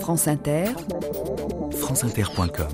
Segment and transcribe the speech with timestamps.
[0.00, 0.66] France Inter,
[1.72, 2.68] franceinter.com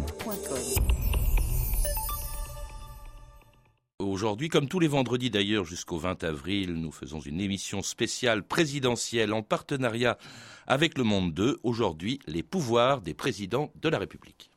[3.99, 9.33] Aujourd'hui, comme tous les vendredis d'ailleurs jusqu'au 20 avril, nous faisons une émission spéciale présidentielle
[9.33, 10.19] en partenariat
[10.67, 11.61] avec Le Monde 2.
[11.63, 14.51] Aujourd'hui, les pouvoirs des présidents de la République.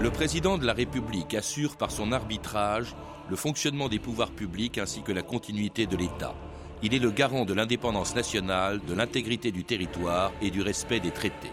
[0.00, 2.94] Le président de la République assure par son arbitrage
[3.30, 6.34] le fonctionnement des pouvoirs publics ainsi que la continuité de l'État.
[6.82, 11.10] Il est le garant de l'indépendance nationale, de l'intégrité du territoire et du respect des
[11.10, 11.52] traités.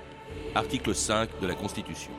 [0.54, 2.12] Article 5 de la Constitution.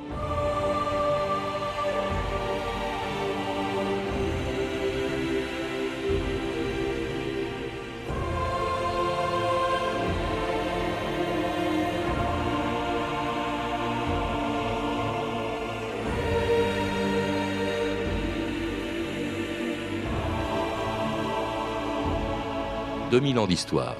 [23.14, 23.94] 2000 ans d'histoire.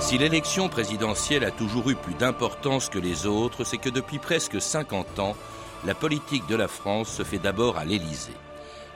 [0.00, 4.62] Si l'élection présidentielle a toujours eu plus d'importance que les autres, c'est que depuis presque
[4.62, 5.36] 50 ans,
[5.84, 8.32] la politique de la France se fait d'abord à l'Élysée.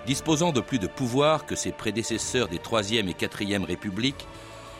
[0.06, 4.26] Disposant de plus de pouvoir que ses prédécesseurs des Troisième et Quatrième Républiques,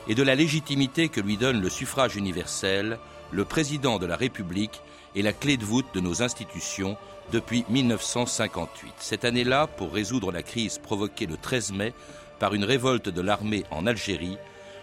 [0.08, 2.98] et de la légitimité que lui donne le suffrage universel,
[3.30, 4.80] le président de la République
[5.16, 6.96] est la clé de voûte de nos institutions
[7.32, 8.94] depuis 1958.
[8.98, 11.92] Cette année-là, pour résoudre la crise provoquée le 13 mai
[12.38, 14.38] par une révolte de l'armée en Algérie,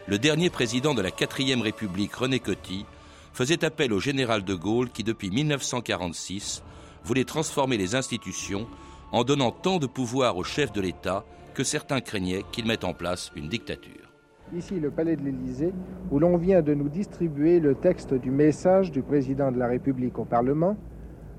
[0.07, 2.85] le dernier président de la 4ème République, René Coty,
[3.33, 6.63] faisait appel au général de Gaulle qui, depuis 1946,
[7.03, 8.67] voulait transformer les institutions
[9.11, 12.93] en donnant tant de pouvoir au chef de l'État que certains craignaient qu'il mette en
[12.93, 14.04] place une dictature
[14.53, 15.73] ici le palais de l'Élysée,
[16.11, 20.19] où l'on vient de nous distribuer le texte du message du président de la République
[20.19, 20.77] au Parlement.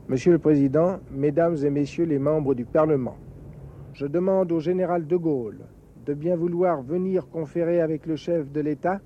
[0.09, 3.17] Monsieur le Président, Mesdames et Messieurs les membres du Parlement,
[3.93, 5.61] je demande au général de Gaulle
[6.05, 9.01] de bien vouloir venir conférer avec le chef de l'État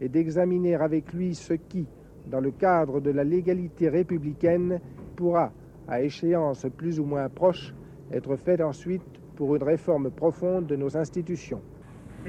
[0.00, 1.86] et d'examiner avec lui ce qui,
[2.30, 4.80] dans le cadre de la légalité républicaine,
[5.16, 5.52] pourra,
[5.86, 7.74] à échéance plus ou moins proche,
[8.12, 9.02] être fait ensuite
[9.36, 11.60] pour une réforme profonde de nos institutions.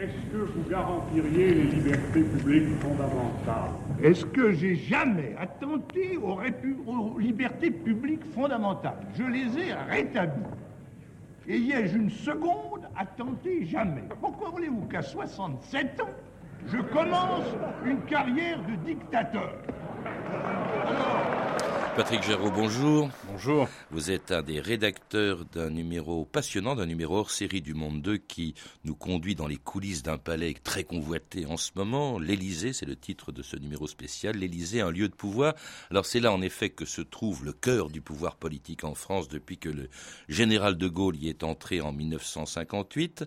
[0.02, 3.72] Est-ce que vous garantiriez les libertés publiques fondamentales
[4.02, 6.40] Est-ce que j'ai jamais attenté aux,
[6.90, 9.06] aux, libertés publiques fondamentales?
[9.18, 10.46] Je les ai rétablies.
[11.50, 13.66] Et y ai-je une seconde à tenter?
[13.66, 14.04] Jamais.
[14.22, 16.10] Pourquoi voulez-vous qu'à 67 ans,
[16.68, 17.48] je commence
[17.86, 19.52] une carrière de dictateur?
[21.98, 23.10] Patrick Géraud, bonjour.
[23.32, 23.68] Bonjour.
[23.92, 28.18] Vous êtes un des rédacteurs d'un numéro passionnant, d'un numéro hors série du Monde 2
[28.18, 32.18] qui nous conduit dans les coulisses d'un palais très convoité en ce moment.
[32.18, 34.36] L'Élysée, c'est le titre de ce numéro spécial.
[34.36, 35.54] L'Élysée, un lieu de pouvoir.
[35.92, 39.28] Alors c'est là en effet que se trouve le cœur du pouvoir politique en France
[39.28, 39.90] depuis que le
[40.28, 43.26] général de Gaulle y est entré en 1958,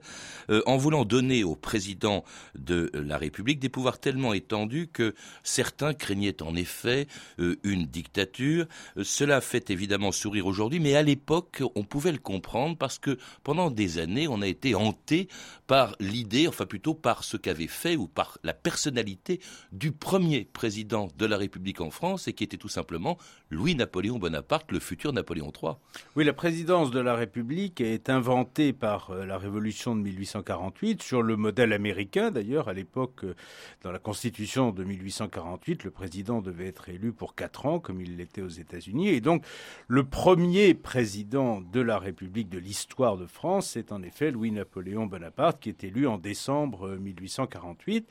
[0.50, 2.24] euh, en voulant donner au président
[2.56, 5.14] de la République des pouvoirs tellement étendus que
[5.44, 7.06] certains craignaient en effet
[7.38, 12.18] euh, une dictature euh, cela fait évidemment sourire aujourd'hui, mais à l'époque, on pouvait le
[12.18, 15.28] comprendre parce que pendant des années, on a été hanté
[15.66, 19.40] par l'idée, enfin plutôt par ce qu'avait fait ou par la personnalité
[19.72, 23.18] du premier président de la République en France et qui était tout simplement
[23.50, 25.72] Louis-Napoléon Bonaparte, le futur Napoléon III.
[26.16, 31.22] Oui, la présidence de la République est inventée par euh, la Révolution de 1848 sur
[31.22, 32.68] le modèle américain d'ailleurs.
[32.68, 33.34] À l'époque, euh,
[33.82, 38.16] dans la Constitution de 1848, le président devait être élu pour quatre ans comme il
[38.16, 39.08] l'était aux États-Unis.
[39.08, 39.44] Et donc,
[39.92, 45.60] le premier président de la République de l'histoire de France, c'est en effet Louis-Napoléon Bonaparte,
[45.60, 48.08] qui est élu en décembre 1848.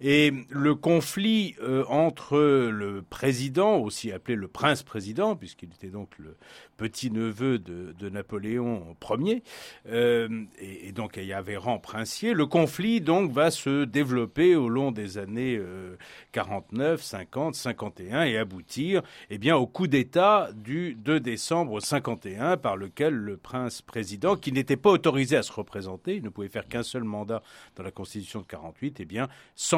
[0.00, 6.36] Et le conflit euh, entre le président, aussi appelé le prince-président, puisqu'il était donc le
[6.76, 9.42] petit-neveu de, Napoléon Ier,
[9.88, 11.34] euh, et, donc il y
[11.80, 15.96] princier, le conflit donc va se développer au long des années euh,
[16.32, 22.76] 49, 50, 51 et aboutir eh bien, au coup d'État du 2 décembre 51 par
[22.76, 26.82] lequel le prince-président, qui n'était pas autorisé à se représenter, il ne pouvait faire qu'un
[26.82, 27.42] seul mandat
[27.76, 29.28] dans la Constitution de 48, eh bien,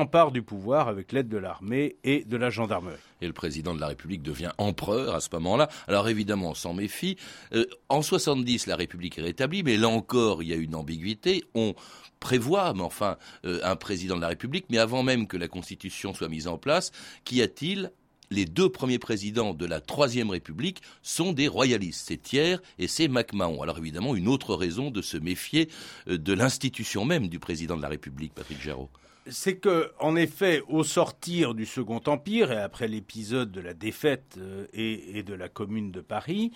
[0.07, 2.95] s'empare du pouvoir avec l'aide de l'armée et de la gendarmerie.
[3.23, 5.69] Et le président de la République devient empereur à ce moment-là.
[5.89, 7.17] Alors évidemment, on s'en méfie.
[7.53, 11.43] Euh, en 70, la République est rétablie, mais là encore, il y a une ambiguïté.
[11.57, 11.75] On
[12.21, 16.15] prévoit, mais enfin, euh, un président de la République, mais avant même que la Constitution
[16.15, 16.93] soit mise en place,
[17.25, 17.91] qu'y a-t-il?
[18.31, 22.07] Les deux premiers présidents de la Troisième République sont des royalistes.
[22.09, 23.63] C'est Thiers et c'est MacMahon.
[23.63, 25.69] Alors évidemment, une autre raison de se méfier
[26.09, 28.89] euh, de l'institution même du président de la République, Patrick Géraud.
[29.29, 34.37] C'est que, en effet, au sortir du Second Empire et après l'épisode de la défaite
[34.39, 36.53] euh, et, de la Commune de Paris,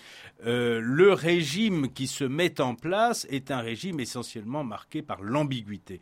[0.47, 6.01] euh, le régime qui se met en place est un régime essentiellement marqué par l'ambiguïté.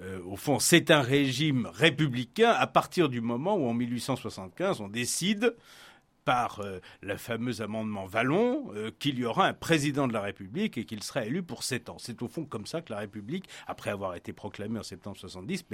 [0.00, 4.88] Euh, au fond, c'est un régime républicain à partir du moment où, en 1875, on
[4.88, 5.54] décide
[6.30, 10.78] par euh, le fameux amendement Vallon euh, qu'il y aura un président de la République
[10.78, 11.96] et qu'il sera élu pour sept ans.
[11.98, 15.64] C'est au fond comme ça que la République, après avoir été proclamée en septembre 70,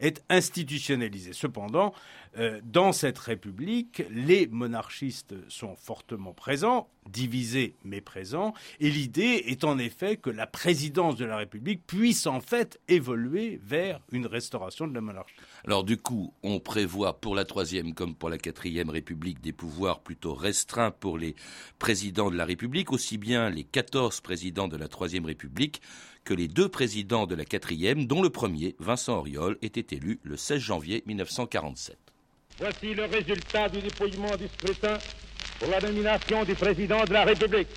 [0.00, 1.34] est institutionnalisée.
[1.34, 1.92] Cependant,
[2.38, 9.64] euh, dans cette République, les monarchistes sont fortement présents, divisés mais présents, et l'idée est
[9.64, 14.86] en effet que la présidence de la République puisse en fait évoluer vers une restauration
[14.86, 15.34] de la monarchie.
[15.66, 19.81] Alors du coup, on prévoit pour la troisième comme pour la quatrième République des pouvoirs
[20.02, 21.34] plutôt restreints pour les
[21.78, 25.82] présidents de la République, aussi bien les 14 présidents de la troisième République
[26.24, 30.36] que les deux présidents de la quatrième, dont le premier, Vincent Auriol, était élu le
[30.36, 31.98] 16 janvier 1947.
[32.58, 34.98] Voici le résultat du dépouillement du scrutin
[35.58, 37.68] pour la nomination du président de la République.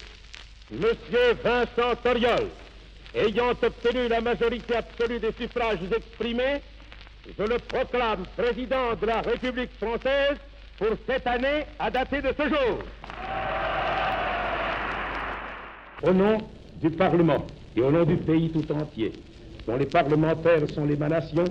[0.69, 2.49] Monsieur Vincent Auriol,
[3.15, 6.61] ayant obtenu la majorité absolue des suffrages exprimés,
[7.37, 10.37] je le proclame président de la République française
[10.77, 12.79] pour cette année à dater de ce jour.
[16.03, 16.37] Au nom
[16.81, 17.45] du Parlement
[17.75, 19.13] et au nom du pays tout entier,
[19.65, 21.45] dont les parlementaires sont l'émanation,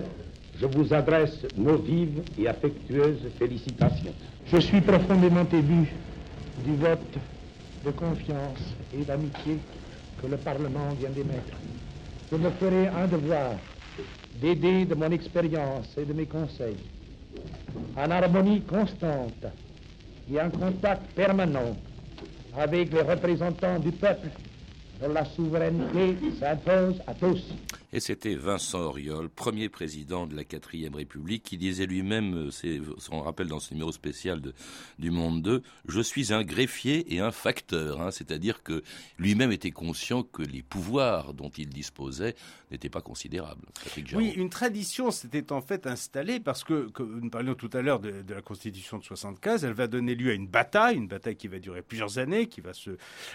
[0.61, 4.15] je vous adresse nos vives et affectueuses félicitations.
[4.53, 5.93] Je suis profondément ému
[6.65, 7.19] du vote
[7.85, 9.59] de confiance et d'amitié
[10.23, 11.57] que le Parlement vient d'émettre.
[12.31, 13.53] Je me ferai un devoir
[14.41, 16.77] d'aider de mon expérience et de mes conseils,
[17.97, 19.47] en harmonie constante
[20.33, 21.77] et en contact permanent
[22.57, 24.29] avec les représentants du peuple,
[25.01, 27.43] dont la souveraineté s'impose à tous.
[27.95, 32.81] Et c'était Vincent Auriol, premier président de la quatrième République, qui disait lui-même, euh, c'est
[32.99, 34.43] son rappel dans ce numéro spécial
[34.99, 38.03] du Monde 2, je suis un greffier et un facteur.
[38.03, 38.11] Hein.
[38.11, 38.83] C'est-à-dire que
[39.17, 42.35] lui-même était conscient que les pouvoirs dont il disposait
[42.73, 43.65] n'étaient pas considérables.
[44.13, 48.25] Oui, une tradition s'était en fait installée parce que, nous parlions tout à l'heure de,
[48.29, 51.61] la Constitution de 75, elle va donner lieu à une bataille, une bataille qui va
[51.61, 52.91] durer plusieurs années, qui va se,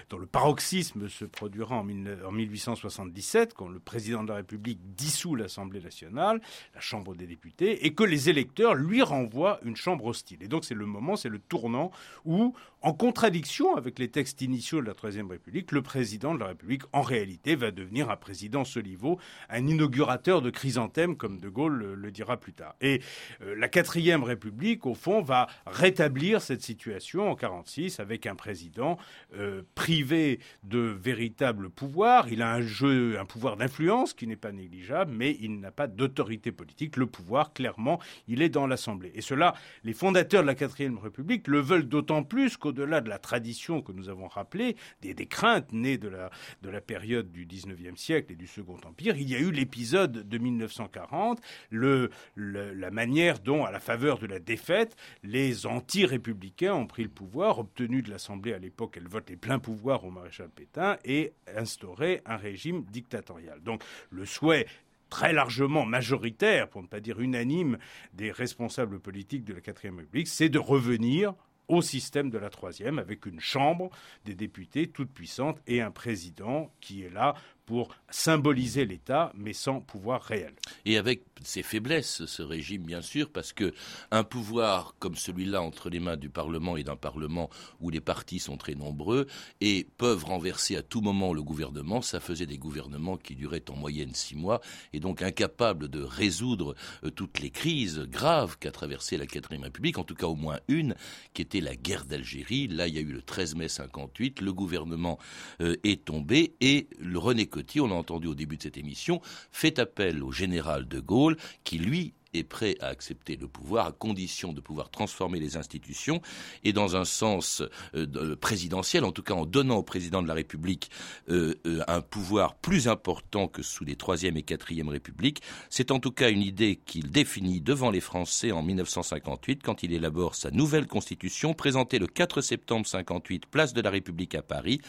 [0.09, 4.79] dont le paroxysme se produira en, en 1877, quand le président de la République République
[4.95, 6.41] dissout l'Assemblée nationale,
[6.73, 10.41] la Chambre des députés, et que les électeurs lui renvoient une Chambre hostile.
[10.41, 11.91] Et donc c'est le moment, c'est le tournant
[12.25, 16.47] où, en contradiction avec les textes initiaux de la Troisième République, le président de la
[16.47, 19.19] République, en réalité, va devenir un président Soliveau,
[19.49, 22.75] un inaugurateur de chrysanthème, comme De Gaulle le, dira plus tard.
[22.81, 23.01] Et
[23.41, 28.97] euh, la Quatrième République, au fond, va rétablir cette situation en 46 avec un président
[29.35, 32.29] euh, privé de véritables pouvoirs.
[32.29, 35.87] Il a un jeu, un pouvoir d'influence qui n'est pas négligeable, mais il n'a pas
[35.87, 36.97] d'autorité politique.
[36.97, 39.11] Le pouvoir, clairement, il est dans l'Assemblée.
[39.15, 39.53] Et cela,
[39.83, 43.91] les fondateurs de la Quatrième République le veulent d'autant plus qu'au-delà de la tradition que
[43.91, 46.29] nous avons rappelée, des, craintes nées de la,
[46.61, 50.27] de la période du XIXe siècle et du Second Empire, il y a eu l'épisode
[50.27, 51.39] de 1940,
[51.69, 57.09] le, la manière dont, à la faveur de la défaite, les anti-républicains ont pris le
[57.09, 61.33] pouvoir, obtenu de l'Assemblée à l'époque, elle vote les pleins pouvoirs au maréchal Pétain, et
[61.55, 63.61] instauré un régime dictatorial.
[63.61, 64.65] Donc le souhait
[65.09, 67.77] très largement majoritaire, pour ne pas dire unanime,
[68.13, 71.33] des responsables politiques de la quatrième République, c'est de revenir
[71.67, 73.89] au système de la troisième, avec une chambre
[74.25, 77.35] des députés toute puissante et un président qui est là
[77.69, 80.55] pour symboliser l'État, mais sans pouvoir réel.
[80.85, 83.75] Et avec ses faiblesses, ce régime, bien sûr, parce que
[84.09, 87.47] un pouvoir comme celui-là entre les mains du Parlement et d'un Parlement
[87.79, 89.27] où les partis sont très nombreux
[89.61, 93.75] et peuvent renverser à tout moment le gouvernement, ça faisait des gouvernements qui duraient en
[93.75, 99.15] moyenne six mois et donc incapables de résoudre euh, toutes les crises graves qu'a traversé
[99.15, 100.95] la quatrième République, en tout cas au moins une,
[101.35, 102.67] qui était la guerre d'Algérie.
[102.67, 105.19] Là, il y a eu le 13 mai 58, le gouvernement
[105.61, 107.45] euh, est tombé et le René
[107.79, 111.77] on l'a entendu au début de cette émission, fait appel au général de Gaulle qui,
[111.77, 116.21] lui, est prêt à accepter le pouvoir à condition de pouvoir transformer les institutions
[116.63, 117.63] et dans un sens
[117.95, 120.91] euh, présidentiel, en tout cas en donnant au président de la République
[121.29, 125.41] euh, euh, un pouvoir plus important que sous les troisième et quatrième républiques.
[125.69, 129.93] C'est en tout cas une idée qu'il définit devant les Français en 1958 quand il
[129.93, 134.81] élabore sa nouvelle constitution présentée le 4 septembre 58 place de la République à Paris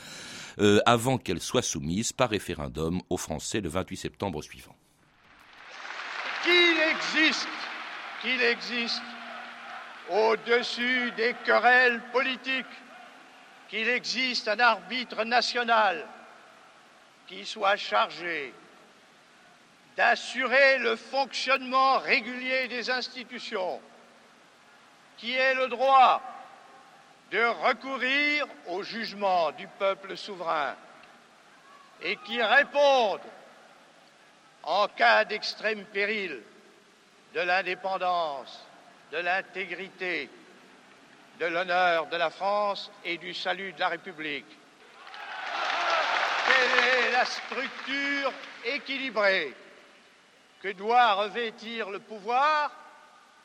[0.84, 4.74] avant qu'elle soit soumise par référendum aux Français le 28 septembre suivant
[7.00, 7.48] existe,
[8.20, 9.02] qu'il existe
[10.10, 12.66] au-dessus des querelles politiques,
[13.68, 16.06] qu'il existe un arbitre national
[17.26, 18.52] qui soit chargé
[19.96, 23.80] d'assurer le fonctionnement régulier des institutions,
[25.16, 26.22] qui est le droit
[27.30, 30.74] de recourir au jugement du peuple souverain
[32.02, 33.20] et qui répondent
[34.64, 36.42] en cas d'extrême péril
[37.34, 38.66] de l'indépendance,
[39.12, 40.30] de l'intégrité,
[41.38, 44.58] de l'honneur de la France et du salut de la République.
[46.46, 48.32] Quelle est la structure
[48.64, 49.54] équilibrée
[50.62, 52.72] que doit revêtir le pouvoir?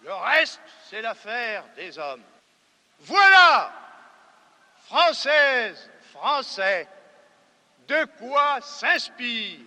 [0.03, 2.23] Le reste, c'est l'affaire des hommes.
[2.99, 3.71] Voilà,
[4.87, 6.87] Françaises, Français,
[7.87, 9.59] de quoi s'inspire,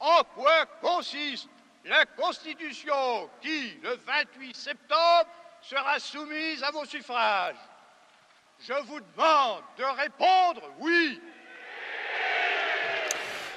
[0.00, 1.48] en quoi consiste
[1.86, 5.28] la Constitution qui, le 28 septembre,
[5.62, 7.56] sera soumise à vos suffrages.
[8.60, 11.20] Je vous demande de répondre oui.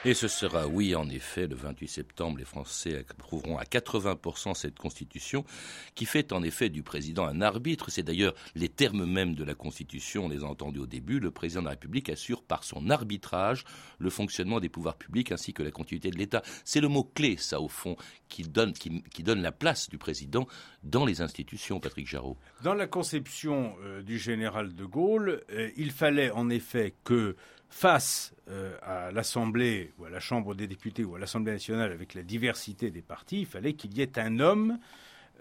[0.06, 4.80] Et ce sera oui, en effet, le 28 septembre, les Français approuveront à 80% cette
[4.80, 5.44] constitution,
[5.94, 7.92] qui fait en effet du président un arbitre.
[7.92, 11.20] C'est d'ailleurs les termes mêmes de la constitution, on les a entendus au début.
[11.20, 13.66] Le président de la République assure par son arbitrage
[13.98, 16.44] le fonctionnement des pouvoirs publics ainsi que la continuité de l'État.
[16.64, 17.98] C'est le mot clé, ça, au fond,
[18.30, 18.72] qui donne,
[19.42, 20.48] la place du président
[20.82, 22.38] dans les institutions, Patrick Jarraud.
[22.64, 27.36] Dans la conception euh, du général de Gaulle, euh, il fallait en effet que
[27.70, 32.14] face euh, à l'Assemblée ou à la Chambre des députés ou à l'Assemblée nationale avec
[32.14, 34.80] la diversité des partis, il fallait qu'il y ait un homme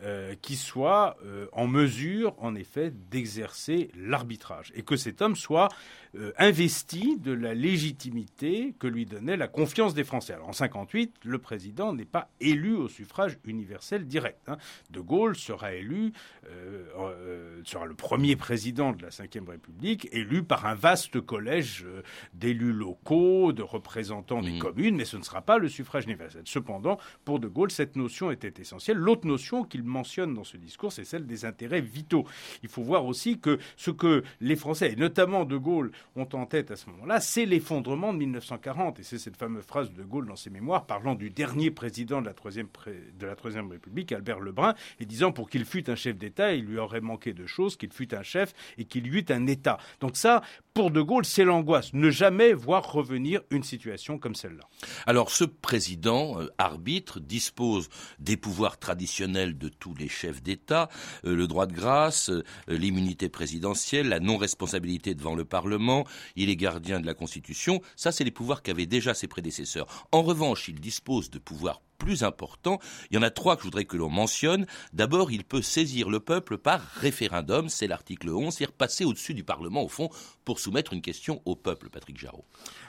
[0.05, 5.69] euh, qui soit euh, en mesure, en effet, d'exercer l'arbitrage et que cet homme soit
[6.15, 10.35] euh, investi de la légitimité que lui donnait la confiance des Français.
[10.35, 14.39] Alors en 58, le président n'est pas élu au suffrage universel direct.
[14.49, 14.59] Hein.
[14.91, 16.13] De Gaulle sera élu,
[17.65, 21.85] sera le premier président de la Ve République, élu par un vaste collège
[22.35, 24.59] d'élus locaux, de représentants des mmh.
[24.61, 26.43] communes, mais ce ne sera pas le suffrage universel.
[26.45, 28.97] Cependant, pour De Gaulle, cette notion était essentielle.
[28.97, 32.25] L'autre notion qu'il mentionne dans ce discours, c'est celle des intérêts vitaux.
[32.63, 36.47] Il faut voir aussi que ce que les Français, et notamment De Gaulle, ont en
[36.47, 39.01] tête à ce moment-là, c'est l'effondrement de 1940.
[39.01, 42.27] Et c'est cette fameuse phrase de Gaulle dans ses mémoires, parlant du dernier président de
[42.27, 42.69] la Troisième,
[43.19, 46.65] de la troisième République, Albert Lebrun, et disant pour qu'il fût un chef d'État, il
[46.65, 49.79] lui aurait manqué de choses, qu'il fût un chef et qu'il y eût un État.
[50.01, 50.43] Donc ça,
[50.75, 51.93] pour De Gaulle, c'est l'angoisse.
[51.93, 54.65] Ne jamais voir revenir une situation comme celle-là.
[55.07, 60.89] Alors ce président, euh, arbitre, dispose des pouvoirs traditionnels de tous les chefs d'État,
[61.25, 66.07] euh, le droit de grâce, euh, l'immunité présidentielle, la non-responsabilité devant le Parlement,
[66.37, 70.07] il est gardien de la Constitution, ça c'est les pouvoirs qu'avaient déjà ses prédécesseurs.
[70.13, 72.79] En revanche, il dispose de pouvoirs plus importants.
[73.11, 74.67] Il y en a trois que je voudrais que l'on mentionne.
[74.93, 79.45] D'abord, il peut saisir le peuple par référendum, c'est l'article 11, c'est-à-dire passer au-dessus du
[79.45, 80.09] Parlement, au fond,
[80.45, 82.45] pour soumettre une question au peuple, Patrick Jarraud.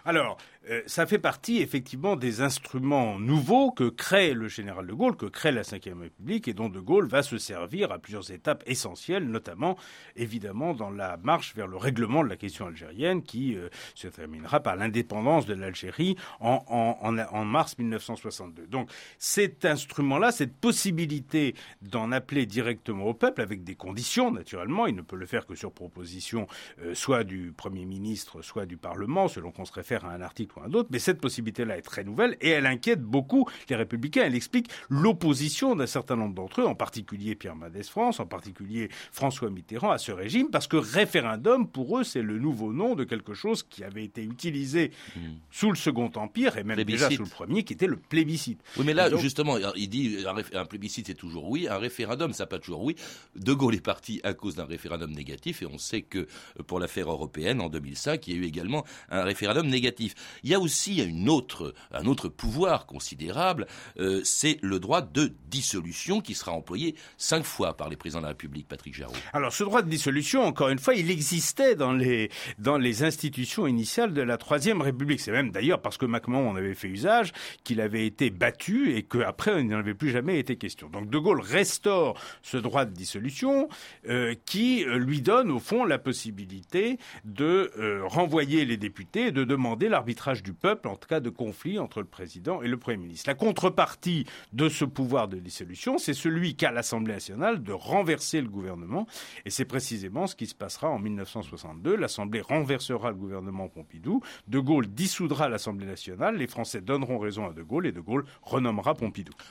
[0.06, 0.38] Alors,
[0.70, 5.26] euh, ça fait partie effectivement des instruments nouveaux que crée le général de Gaulle, que
[5.26, 9.26] crée la Ve République, et dont de Gaulle va se servir à plusieurs étapes essentielles,
[9.26, 9.78] notamment
[10.16, 14.60] évidemment dans la marche vers le règlement de la question algérienne qui euh, se terminera
[14.60, 18.68] par l'indépendance de l'Algérie en, en, en, mars 1962.
[18.68, 24.96] Donc cet instrument-là, cette possibilité d'en appeler directement au peuple, avec des conditions naturellement, il
[24.96, 26.48] ne peut le faire que sur proposition
[26.82, 30.58] euh, soit du Premier ministre, soit du Parlement, selon qu'on se réfère à un article
[30.58, 33.76] ou à un autre, mais cette possibilité-là est très nouvelle et elle inquiète beaucoup les
[33.76, 34.24] républicains.
[34.26, 38.90] Elle explique l'opposition d'un certain nombre d'entre eux, en particulier Pierre Mendès France, en particulier
[39.12, 43.04] François Mitterrand, à ce régime, parce que référendum, pour eux, c'est le nouveau nom de
[43.04, 45.20] quelque chose qui avait été utilisé hmm.
[45.52, 48.62] sous le Second Empire et même déjà sous le premier, qui était le plébiscite.
[48.78, 50.18] Oui, mais là, justement, il dit
[50.54, 52.96] un, plébiscite, c'est toujours oui, un référendum, ça pas toujours oui.
[53.36, 56.28] De Gaulle est parti à cause d'un référendum négatif et on sait que
[56.66, 60.16] pour l'affaire européenne, en 2005, il y a eu également un référendum négatif.
[60.44, 63.68] Il y a aussi une autre, un autre pouvoir considérable,
[64.00, 68.26] euh, c'est le droit de dissolution qui sera employé cinq fois par les présidents de
[68.26, 69.14] la République, Patrick Jarraud.
[69.34, 73.68] Alors ce droit de dissolution, encore une fois, il existait dans les, dans les institutions
[73.68, 75.20] initiales de la Troisième République.
[75.20, 79.04] C'est même d'ailleurs parce que Macmahon en avait fait usage qu'il avait été battu et
[79.04, 80.90] qu'après il n'en avait plus jamais été question.
[80.90, 83.68] Donc De Gaulle restaure ce droit de dissolution
[84.08, 87.72] euh, qui euh, lui donne au fond la possibilité de
[88.04, 92.62] renvoyer les députés, de demander l'arbitrage du peuple en cas de conflit entre le président
[92.62, 93.30] et le Premier ministre.
[93.30, 98.48] La contrepartie de ce pouvoir de dissolution, c'est celui qu'a l'Assemblée nationale de renverser le
[98.48, 99.08] gouvernement.
[99.46, 101.96] Et c'est précisément ce qui se passera en 1962.
[101.96, 104.22] L'Assemblée renversera le gouvernement Pompidou.
[104.48, 106.38] De Gaulle dissoudra l'Assemblée nationale.
[106.38, 108.69] Les Français donneront raison à De Gaulle et De Gaulle renommera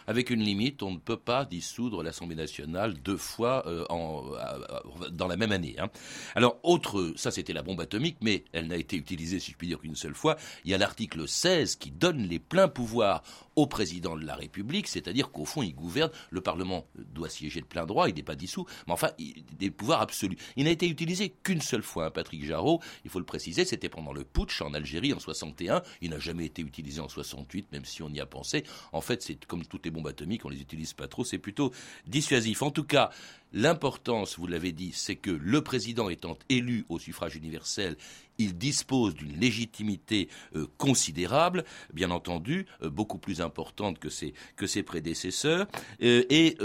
[0.07, 5.09] Avec une limite, on ne peut pas dissoudre l'Assemblée nationale deux fois euh, en, euh,
[5.11, 5.77] dans la même année.
[5.79, 5.89] Hein.
[6.35, 9.69] Alors, autre, ça c'était la bombe atomique, mais elle n'a été utilisée, si je puis
[9.69, 10.37] dire, qu'une seule fois.
[10.65, 13.23] Il y a l'article 16 qui donne les pleins pouvoirs
[13.59, 17.67] au président de la République, c'est-à-dire qu'au fond, il gouverne, le Parlement doit siéger de
[17.67, 20.37] plein droit, il n'est pas dissous, mais enfin, il, des pouvoirs absolus.
[20.55, 23.89] Il n'a été utilisé qu'une seule fois, hein, Patrick Jarreau, il faut le préciser, c'était
[23.89, 27.85] pendant le putsch en Algérie en 61, il n'a jamais été utilisé en 68, même
[27.85, 28.63] si on y a pensé.
[28.93, 31.73] En fait, c'est comme toutes les bombes atomiques, on les utilise pas trop, c'est plutôt
[32.07, 32.63] dissuasif.
[32.63, 33.11] En tout cas,
[33.53, 37.97] L'importance, vous l'avez dit, c'est que le président étant élu au suffrage universel,
[38.39, 45.67] il dispose d'une légitimité euh, considérable, bien entendu, euh, beaucoup plus importante que ses, prédécesseurs.
[46.03, 46.57] Euh, et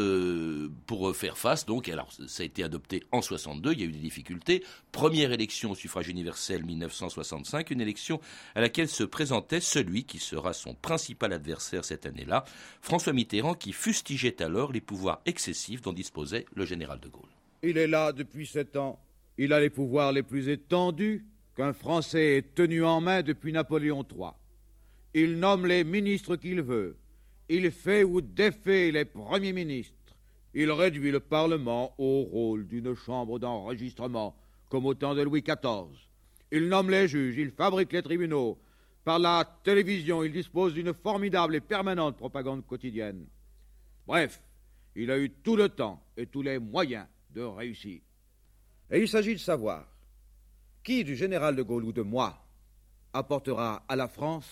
[0.86, 3.92] pour faire face, donc, alors ça a été adopté en 62, il y a eu
[3.92, 4.64] des difficultés.
[4.92, 8.20] Première élection au suffrage universel 1965, une élection
[8.56, 12.46] à laquelle se présentait celui qui sera son principal adversaire cette année-là,
[12.82, 16.66] François Mitterrand, qui fustigeait alors les pouvoirs excessifs dont disposait le
[17.62, 19.00] Il est là depuis sept ans.
[19.38, 21.26] Il a les pouvoirs les plus étendus
[21.56, 24.32] qu'un Français est tenu en main depuis Napoléon III.
[25.14, 26.98] Il nomme les ministres qu'il veut.
[27.50, 30.16] Il fait ou défait les premiers ministres.
[30.54, 34.36] Il réduit le Parlement au rôle d'une chambre d'enregistrement,
[34.70, 35.88] comme au temps de Louis XIV.
[36.52, 38.60] Il nomme les juges, il fabrique les tribunaux.
[39.04, 43.26] Par la télévision, il dispose d'une formidable et permanente propagande quotidienne.
[44.08, 44.42] Bref,
[44.96, 48.02] il a eu tout le temps et tous les moyens de réussir.
[48.92, 49.88] Et il s'agit de savoir
[50.84, 52.46] qui du général de Gaulle ou de moi
[53.14, 54.50] apportera à la France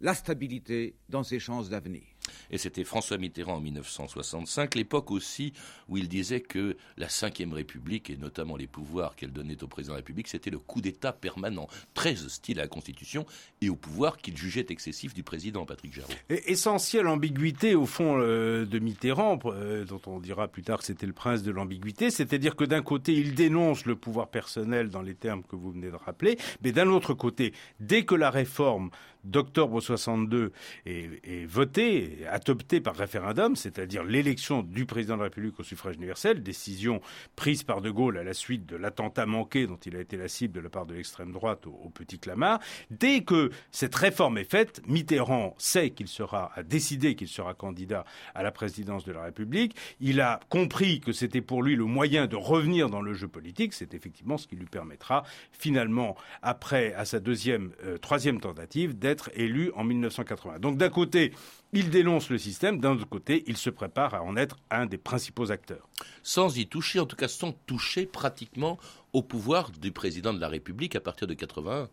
[0.00, 2.09] la stabilité dans ses chances d'avenir
[2.50, 5.52] et c'était François Mitterrand en 1965, l'époque aussi
[5.88, 9.92] où il disait que la Ve République, et notamment les pouvoirs qu'elle donnait au président
[9.92, 13.26] de la République, c'était le coup d'État permanent, très hostile à la Constitution
[13.60, 16.12] et au pouvoir qu'il jugeait excessif du président Patrick Jarreau.
[16.28, 21.06] essentielle ambiguïté, au fond, euh, de Mitterrand, euh, dont on dira plus tard que c'était
[21.06, 25.14] le prince de l'ambiguïté, c'est-à-dire que d'un côté, il dénonce le pouvoir personnel dans les
[25.14, 28.90] termes que vous venez de rappeler, mais d'un autre côté, dès que la réforme
[29.24, 30.52] d'octobre 62
[30.86, 35.96] est, est votée, adoptée par référendum, c'est-à-dire l'élection du président de la République au suffrage
[35.96, 37.00] universel, décision
[37.36, 40.28] prise par De Gaulle à la suite de l'attentat manqué dont il a été la
[40.28, 42.60] cible de la part de l'extrême droite au, Petit Clamart.
[42.90, 48.04] Dès que cette réforme est faite, Mitterrand sait qu'il sera, a décidé qu'il sera candidat
[48.34, 49.76] à la présidence de la République.
[50.00, 53.74] Il a compris que c'était pour lui le moyen de revenir dans le jeu politique.
[53.74, 59.09] C'est effectivement ce qui lui permettra finalement, après à sa deuxième, euh, troisième tentative, d'être
[59.34, 60.58] élu en 1980.
[60.58, 61.32] Donc d'un côté,
[61.72, 64.98] il dénonce le système, d'un autre côté, il se prépare à en être un des
[64.98, 65.88] principaux acteurs.
[66.22, 68.78] Sans y toucher, en tout cas sans toucher pratiquement
[69.12, 71.88] au pouvoir du président de la République à partir de 81.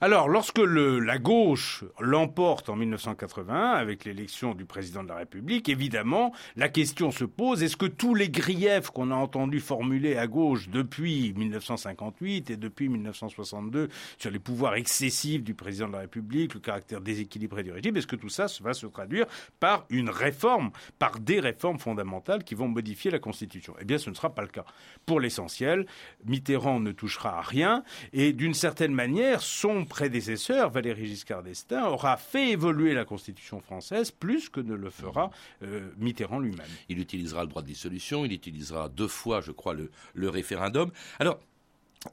[0.00, 6.32] Alors, lorsque la gauche l'emporte en 1981 avec l'élection du président de la République, évidemment,
[6.56, 10.68] la question se pose est-ce que tous les griefs qu'on a entendus formuler à gauche
[10.68, 16.60] depuis 1958 et depuis 1962 sur les pouvoirs excessifs du président de la République, le
[16.60, 19.26] caractère déséquilibré du régime, est-ce que tout ça va se traduire
[19.60, 23.74] par une réforme, par des réformes fondamentales qui vont modifier la Constitution?
[23.80, 24.64] Eh bien, ce ne sera pas le cas.
[25.04, 25.86] Pour l'essentiel,
[26.24, 32.18] Mitterrand ne touchera à rien et d'une certaine manière, son prédécesseur, Valéry Giscard d'Estaing, aura
[32.18, 35.30] fait évoluer la Constitution française plus que ne le fera
[35.62, 36.66] euh, Mitterrand lui-même.
[36.90, 40.90] Il utilisera le droit de dissolution, il utilisera deux fois, je crois, le, référendum.
[41.18, 41.40] Alors,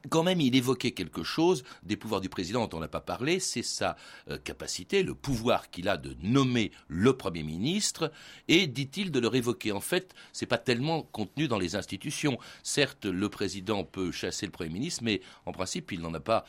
[0.08, 3.38] quand même, il évoquait quelque chose des pouvoirs du président dont on n'a pas parlé,
[3.38, 3.96] c'est sa
[4.30, 8.10] euh, capacité, le pouvoir qu'il a de nommer le Premier ministre,
[8.48, 9.70] et, dit-il, de le révoquer.
[9.70, 12.38] En fait, c'est pas tellement contenu dans les institutions.
[12.62, 16.46] Certes, le président peut chasser le Premier ministre, mais en principe, il n'en a pas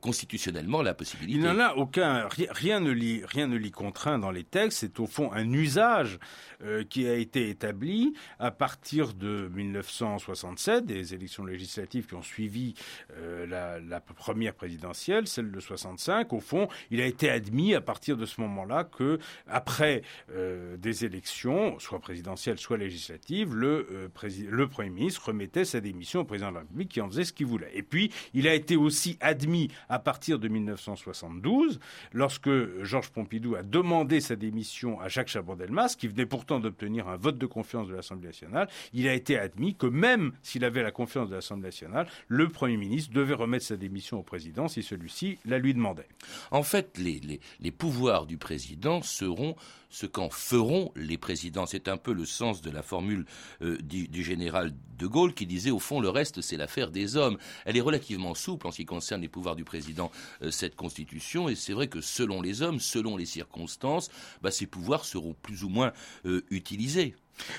[0.00, 1.38] constitutionnellement la possibilité.
[1.38, 4.78] Il n'en a aucun, rien ne l'y, rien ne contraint dans les textes.
[4.78, 6.18] C'est au fond un usage
[6.64, 12.74] euh, qui a été établi à partir de 1967, des élections législatives qui ont suivi
[13.16, 16.32] euh, la, première présidentielle, celle de 65.
[16.32, 21.04] Au fond, il a été admis à partir de ce moment-là que après euh, des
[21.04, 24.10] élections, soit présidentielles, soit législatives, le,
[24.48, 27.32] le Premier ministre remettait sa démission au président de la République qui en faisait ce
[27.32, 27.70] qu'il voulait.
[27.74, 29.51] Et puis, il a été aussi admis
[29.88, 31.80] à partir de 1972,
[32.12, 32.50] lorsque
[32.82, 37.38] Georges Pompidou a demandé sa démission à Jacques Chaban-Delmas, qui venait pourtant d'obtenir un vote
[37.38, 41.28] de confiance de l'Assemblée nationale, il a été admis que même s'il avait la confiance
[41.28, 45.58] de l'Assemblée nationale, le Premier ministre devait remettre sa démission au président si celui-ci la
[45.58, 46.08] lui demandait.
[46.50, 49.56] En fait, les pouvoirs du président seront
[49.92, 51.66] ce qu'en feront les présidents.
[51.66, 53.26] C'est un peu le sens de la formule
[53.60, 57.36] euh, du, général de Gaulle qui disait au fond le reste c'est l'affaire des hommes.
[57.66, 61.48] Elle est relativement souple en ce qui concerne les pouvoirs du président, euh, cette constitution,
[61.48, 65.62] et c'est vrai que selon les hommes, selon les circonstances, bah, ces pouvoirs seront plus
[65.62, 65.92] ou moins
[66.24, 67.14] euh, utilisés.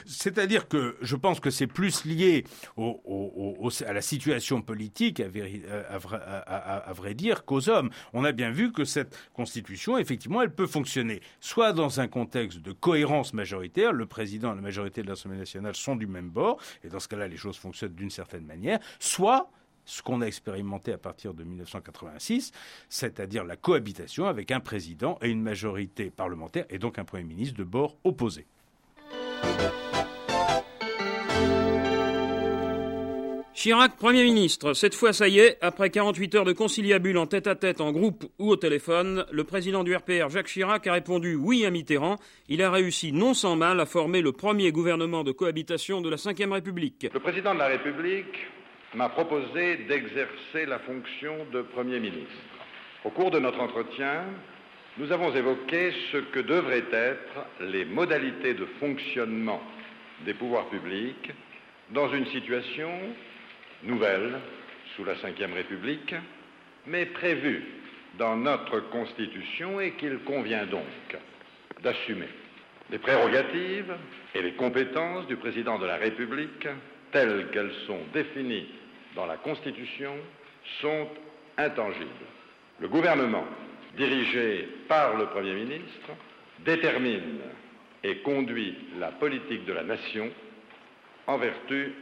[0.06, 2.46] C'est-à-dire que je pense que c'est plus lié
[2.78, 7.90] à la situation politique, à, vrai dire, qu'aux hommes.
[8.14, 12.60] On a bien vu que cette constitution, effectivement, elle peut fonctionner soit dans un contexte
[12.60, 16.60] de cohérence majoritaire, le président et la majorité de l'Assemblée nationale sont du même bord,
[16.84, 19.50] et dans ce cas-là, les choses fonctionnent d'une certaine manière, soit
[19.86, 22.52] ce qu'on a expérimenté à partir de 1986,
[22.90, 27.58] c'est-à-dire la cohabitation avec un président et une majorité parlementaire, et donc un Premier ministre
[27.58, 28.48] de bord opposé.
[33.64, 34.74] Chirac, Premier ministre.
[34.74, 38.50] Cette fois, ça y est, après 48 heures de conciliabule en tête-à-tête, en groupe ou
[38.50, 42.18] au téléphone, le président du RPR, Jacques Chirac, a répondu oui à Mitterrand.
[42.50, 46.18] Il a réussi non sans mal à former le premier gouvernement de cohabitation de la
[46.18, 47.08] Ve République.
[47.14, 48.36] Le président de la République
[48.96, 52.36] m'a proposé d'exercer la fonction de Premier ministre.
[53.06, 54.26] Au cours de notre entretien,
[54.98, 59.62] nous avons évoqué ce que devraient être les modalités de fonctionnement
[60.26, 61.32] des pouvoirs publics
[61.90, 62.92] dans une situation
[63.84, 64.40] nouvelle
[64.96, 66.14] sous la Ve République,
[66.86, 67.64] mais prévue
[68.20, 71.18] dans notre Constitution et qu'il convient donc
[71.82, 72.28] d'assumer.
[72.92, 73.96] Les prérogatives
[74.36, 76.68] et les compétences du président de la République,
[77.12, 78.68] telles qu'elles sont définies
[79.16, 80.14] dans la Constitution,
[80.82, 81.08] sont
[81.58, 82.10] intangibles.
[82.80, 83.46] Le gouvernement
[83.96, 86.10] dirigé par le Premier ministre,
[86.60, 87.40] détermine
[88.04, 90.30] et conduit la politique de la nation
[91.28, 91.94] en vertu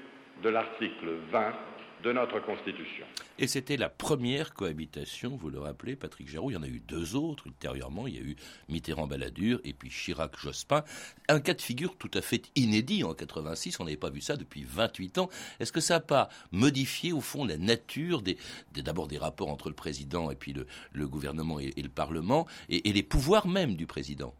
[0.41, 1.53] de l'article 20
[2.03, 3.05] de notre Constitution.
[3.37, 6.51] Et c'était la première cohabitation, vous le rappelez, Patrick Géraud.
[6.51, 8.07] Il y en a eu deux autres ultérieurement.
[8.07, 8.35] Il y a eu
[8.69, 10.83] Mitterrand-Balladur et puis Chirac-Jospin.
[11.27, 13.79] Un cas de figure tout à fait inédit en 86.
[13.79, 15.29] On n'avait pas vu ça depuis 28 ans.
[15.59, 18.37] Est-ce que ça n'a pas modifié, au fond, la nature des,
[18.73, 23.03] d'abord des rapports entre le président et puis le, gouvernement et, le Parlement et, les
[23.03, 24.33] pouvoirs même du président?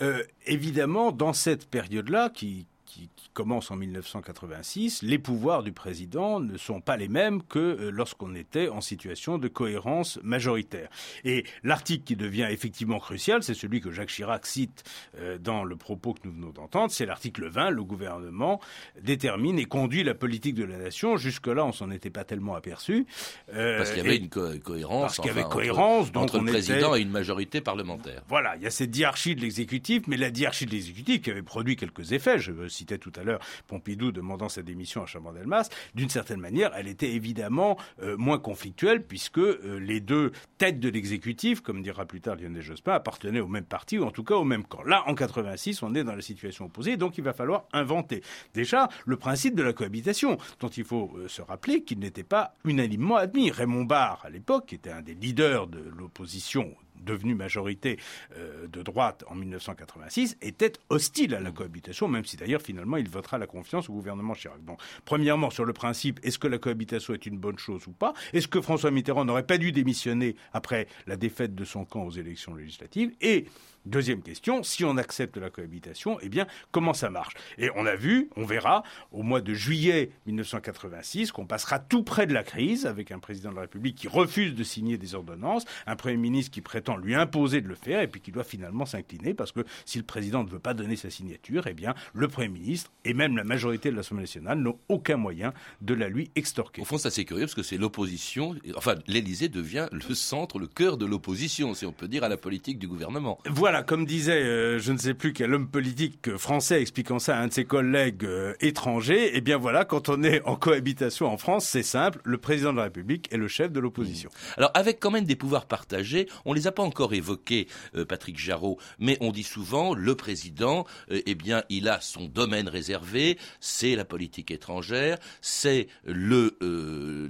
[0.00, 6.58] Euh, évidemment, dans cette période-là, qui, qui, commence en 1986, les pouvoirs du président ne
[6.58, 10.90] sont pas les mêmes que euh, lorsqu'on était en situation de cohérence majoritaire.
[11.24, 14.84] Et l'article qui devient effectivement crucial, c'est celui que Jacques Chirac cite
[15.18, 18.60] euh, dans le propos que nous venons d'entendre, c'est l'article 20, le gouvernement
[19.00, 21.16] détermine et conduit la politique de la nation.
[21.16, 23.06] Jusque-là, on s'en était pas tellement aperçu.
[23.54, 25.02] Euh, parce qu'il y avait une cohérence.
[25.02, 28.22] Parce qu'il y avait cohérence entre, le président et une majorité parlementaire.
[28.28, 31.42] Voilà, il y a cette diarchie de l'exécutif, mais la diarchie de l'exécutif qui avait
[31.42, 32.38] produit quelques effets.
[32.38, 32.52] Je
[32.84, 37.78] tout à l'heure Pompidou demandant sa démission à Chaban-Delmas, d'une certaine manière, elle était évidemment
[38.02, 42.62] euh, moins conflictuelle puisque euh, les deux têtes de l'exécutif, comme dira plus tard Lionel
[42.62, 44.82] Jospin, appartenaient au même parti ou en tout cas au même camp.
[44.82, 48.22] Là, en 86, on est dans la situation opposée, donc il va falloir inventer
[48.54, 52.54] déjà le principe de la cohabitation, dont il faut euh, se rappeler qu'il n'était pas
[52.64, 53.50] unanimement admis.
[53.50, 57.98] Raymond Barre, à l'époque, était un des leaders de l'opposition devenue majorité
[58.36, 63.08] euh, de droite en 1986, était hostile à la cohabitation, même si d'ailleurs finalement il
[63.08, 64.64] votera la confiance au gouvernement Chirac.
[64.64, 68.14] Donc, premièrement, sur le principe, est-ce que la cohabitation est une bonne chose ou pas?
[68.32, 72.10] Est-ce que François Mitterrand n'aurait pas dû démissionner après la défaite de son camp aux
[72.10, 73.12] élections législatives?
[73.20, 73.46] Et
[73.84, 77.34] Deuxième question, si on accepte la cohabitation, eh bien, comment ça marche?
[77.58, 82.28] Et on a vu, on verra, au mois de juillet 1986, qu'on passera tout près
[82.28, 85.64] de la crise, avec un président de la République qui refuse de signer des ordonnances,
[85.88, 88.86] un Premier ministre qui prétend lui imposer de le faire, et puis qui doit finalement
[88.86, 92.28] s'incliner, parce que si le président ne veut pas donner sa signature, eh bien, le
[92.28, 96.30] Premier ministre et même la majorité de l'Assemblée nationale n'ont aucun moyen de la lui
[96.36, 96.82] extorquer.
[96.82, 100.68] Au fond, ça c'est curieux, parce que c'est l'opposition, enfin, l'Élysée devient le centre, le
[100.68, 103.38] cœur de l'opposition, si on peut dire, à la politique du gouvernement.
[103.50, 107.40] Voilà comme disait, euh, je ne sais plus quel homme politique français expliquant ça à
[107.40, 111.38] un de ses collègues euh, étrangers, eh bien voilà, quand on est en cohabitation en
[111.38, 114.28] France, c'est simple, le président de la République est le chef de l'opposition.
[114.28, 114.52] Mmh.
[114.58, 118.38] Alors avec quand même des pouvoirs partagés, on les a pas encore évoqués, euh, Patrick
[118.38, 123.96] Jarraud, mais on dit souvent, le président, eh bien, il a son domaine réservé, c'est
[123.96, 126.56] la politique étrangère, c'est le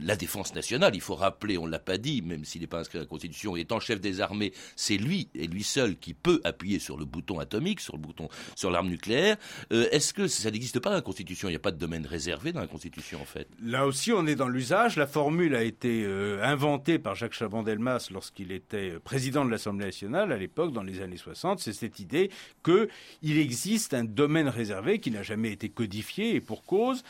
[0.02, 0.94] la défense nationale.
[0.94, 3.56] Il faut rappeler, on l'a pas dit, même s'il n'est pas inscrit à la Constitution,
[3.56, 7.38] étant chef des armées, c'est lui et lui seul qui peut appuyer sur le bouton
[7.38, 9.36] atomique, sur le bouton, sur l'arme nucléaire.
[9.72, 11.48] Euh, est-ce que ça n'existe pas dans la Constitution?
[11.48, 13.48] Il n'y a pas de domaine réservé dans la Constitution, en fait.
[13.62, 14.96] Là aussi, on est dans l'usage.
[14.96, 19.86] La formule a été euh, inventée par Jacques Chaban-Delmas lorsqu'il était euh, président de l'Assemblée
[19.86, 21.60] nationale à l'époque, dans les années 60.
[21.60, 22.30] C'est cette idée
[22.64, 27.02] qu'il existe un domaine réservé qui n'a jamais été codifié et pour cause,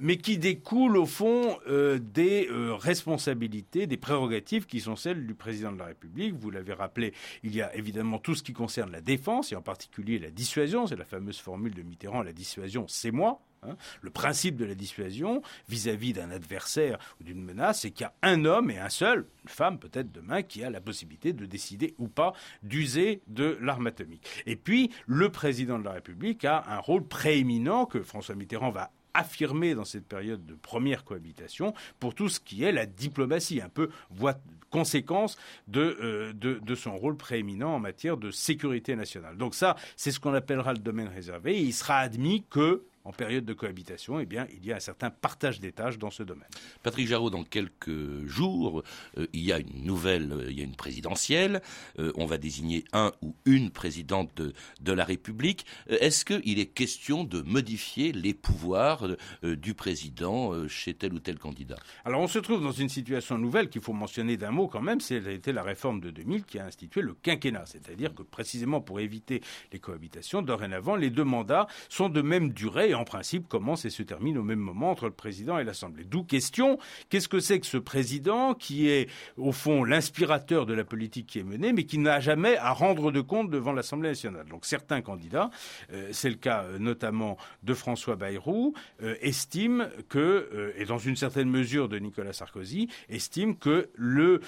[0.00, 5.78] mais qui découle au fond des responsabilités, des prérogatives qui sont celles du président de
[5.78, 6.34] la République.
[6.34, 9.60] Vous l'avez rappelé, il y a évidemment tout ce qui concerne la défense, et en
[9.60, 13.42] particulier la dissuasion, c'est la fameuse formule de Mitterrand, la dissuasion, c'est moi.
[13.64, 13.74] Hein.
[14.02, 18.14] Le principe de la dissuasion vis-à-vis d'un adversaire ou d'une menace, c'est qu'il y a
[18.22, 21.96] un homme et un seul, une femme peut-être demain, qui a la possibilité de décider
[21.98, 24.28] ou pas d'user de l'arme atomique.
[24.46, 28.92] Et puis, le président de la République a un rôle prééminent que François Mitterrand va
[29.12, 33.68] affirmer dans cette période de première cohabitation pour tout ce qui est la diplomatie, un
[33.68, 34.36] peu voie,
[34.72, 35.36] conséquence
[35.68, 39.36] de, euh, de, son rôle prééminent en matière de sécurité nationale.
[39.36, 41.58] Donc ça, c'est ce qu'on appellera le domaine réservé.
[41.58, 44.80] Et il sera admis que en période de cohabitation, eh bien, il y a un
[44.80, 46.48] certain partage des tâches dans ce domaine.
[46.82, 48.82] Patrick Jarraud, dans quelques jours,
[49.18, 51.62] euh, il y a une nouvelle, euh, il y a une présidentielle.
[51.98, 55.66] Euh, on va désigner un ou une présidente de, de la République.
[55.88, 59.06] Est-ce qu'il est question de modifier les pouvoirs
[59.42, 61.76] du président chez tel ou tel candidat?
[62.04, 65.00] Alors, on se trouve dans une situation nouvelle qu'il faut mentionner d'un mot quand même.
[65.00, 67.66] C'était la réforme de 2000 qui a institué le quinquennat.
[67.66, 72.91] C'est-à-dire que précisément pour éviter les cohabitations, dorénavant, les deux mandats sont de même durée
[72.94, 76.04] en principe commence et se termine au même moment entre le président et l'Assemblée?
[76.04, 76.78] D'où question,
[77.08, 81.38] qu'est-ce que c'est que ce président qui est au fond l'inspirateur de la politique qui
[81.38, 84.46] est menée, mais qui n'a jamais à rendre de compte devant l'Assemblée nationale?
[84.48, 85.50] Donc certains candidats,
[85.92, 91.16] euh, c'est le cas euh, notamment de François Bayrou, euh, estiment que, et dans une
[91.16, 94.40] certaine mesure de Nicolas Sarkozy, estiment que le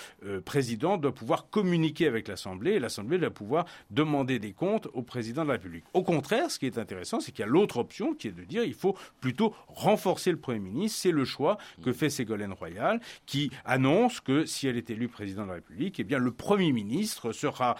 [0.44, 5.42] président doit pouvoir communiquer avec l'Assemblée et l'Assemblée doit pouvoir demander des comptes au président
[5.42, 5.84] de la République.
[5.92, 8.44] Au contraire, ce qui est intéressant, c'est qu'il y a l'autre option qui est de
[8.44, 10.98] dire qu'il faut plutôt renforcer le Premier ministre.
[11.00, 15.42] C'est le choix que fait Ségolène Royal, qui annonce que si elle est élue président
[15.42, 17.76] de la République, eh bien le Premier ministre sera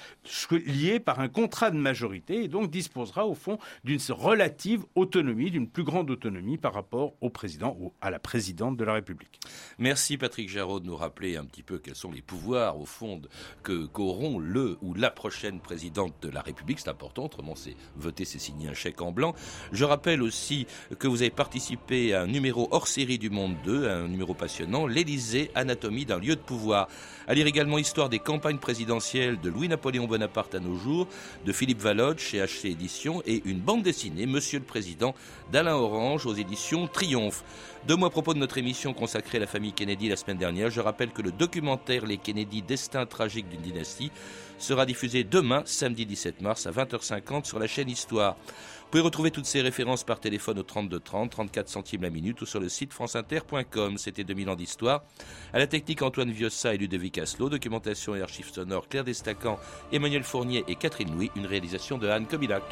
[0.51, 5.69] lié par un contrat de majorité et donc disposera au fond d'une relative autonomie, d'une
[5.69, 9.41] plus grande autonomie par rapport au président ou à la présidente de la République.
[9.79, 13.21] Merci Patrick Jarraud de nous rappeler un petit peu quels sont les pouvoirs au fond
[13.63, 16.81] que qu'auront le ou la prochaine présidente de la République.
[16.81, 19.35] C'est important, autrement c'est voter, c'est signer un chèque en blanc.
[19.73, 20.44] Je rappelle aussi
[20.99, 24.87] que vous avez participé à un numéro hors série du Monde 2, un numéro passionnant,
[24.87, 26.89] l'Élysée, anatomie d'un lieu de pouvoir.
[27.27, 31.09] À lire également Histoire des campagnes présidentielles de Louis-Napoléon Bonaparte à nos jours,
[31.47, 35.15] de Philippe Valotte chez HC Éditions et une bande dessinée, Monsieur le Président,
[35.51, 37.43] d'Alain Orange aux éditions Triomphe.
[37.89, 40.69] Deux mois à propos de notre émission consacrée à la famille Kennedy la semaine dernière,
[40.69, 44.13] je rappelle que le documentaire Les Kennedy, destin tragique d'une dynastie,
[44.59, 48.37] sera diffusé demain, samedi 17 mars à 20h50 sur la chaîne Histoire.
[48.95, 52.41] Vous pouvez retrouver toutes ces références par téléphone au 32 30, 34 centimes la minute
[52.43, 53.99] ou sur le site franceinter.com.
[53.99, 55.03] C'était 2000 ans d'histoire.
[55.53, 59.59] À la technique Antoine Viossa et Ludovic Aslo, documentation et archives sonores Claire Destacan,
[59.93, 62.63] Emmanuel Fournier et Catherine Louis, une réalisation de Anne Kobilac.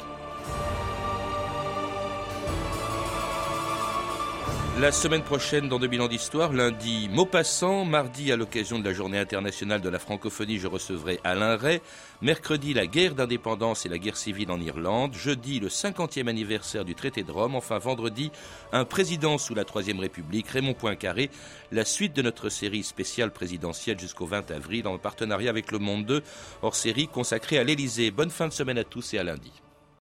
[4.79, 7.85] La semaine prochaine, dans 2000 ans d'histoire, lundi, Maupassant.
[7.85, 11.79] Mardi, à l'occasion de la journée internationale de la francophonie, je recevrai Alain Ray.
[12.23, 15.13] Mercredi, la guerre d'indépendance et la guerre civile en Irlande.
[15.13, 17.55] Jeudi, le 50e anniversaire du traité de Rome.
[17.55, 18.31] Enfin, vendredi,
[18.71, 21.29] un président sous la Troisième République, Raymond Poincaré.
[21.71, 26.07] La suite de notre série spéciale présidentielle jusqu'au 20 avril, en partenariat avec Le Monde
[26.07, 26.23] 2,
[26.63, 28.09] hors série consacrée à l'Élysée.
[28.09, 29.62] Bonne fin de semaine à tous et à lundi.